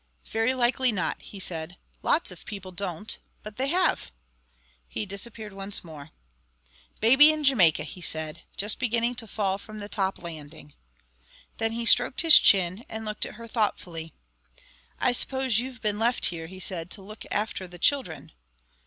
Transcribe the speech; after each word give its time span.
"Very 0.25 0.55
likely 0.55 0.91
not," 0.91 1.21
he 1.21 1.39
said. 1.39 1.77
"Lots 2.01 2.31
of 2.31 2.43
people 2.45 2.71
don't. 2.71 3.19
But 3.43 3.57
they 3.57 3.67
have." 3.67 4.11
He 4.87 5.05
disappeared 5.05 5.53
once 5.53 5.83
more. 5.83 6.09
"Baby 6.99 7.31
in 7.31 7.43
Jamaica," 7.43 7.83
he 7.83 8.01
said, 8.01 8.41
"just 8.57 8.79
beginning 8.79 9.13
to 9.13 9.27
fall 9.27 9.59
from 9.59 9.77
the 9.77 9.87
top 9.87 10.17
landing." 10.17 10.73
Then 11.57 11.73
he 11.73 11.85
stroked 11.85 12.21
his 12.21 12.39
chin 12.39 12.83
and 12.89 13.05
looked 13.05 13.27
at 13.27 13.35
her 13.35 13.47
thoughtfully. 13.47 14.15
"I 14.99 15.11
suppose 15.11 15.59
you've 15.59 15.83
been 15.83 15.99
left 15.99 16.25
here," 16.25 16.47
he 16.47 16.59
said, 16.59 16.89
"to 16.89 17.03
look 17.03 17.23
after 17.29 17.67
the 17.67 17.77
children." 17.77 18.31